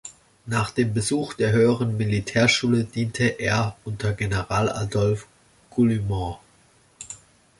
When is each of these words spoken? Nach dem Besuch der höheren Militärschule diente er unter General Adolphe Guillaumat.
Nach 0.47 0.71
dem 0.71 0.95
Besuch 0.95 1.35
der 1.35 1.51
höheren 1.51 1.95
Militärschule 1.95 2.85
diente 2.85 3.27
er 3.39 3.77
unter 3.83 4.13
General 4.13 4.67
Adolphe 4.71 5.27
Guillaumat. 5.69 6.39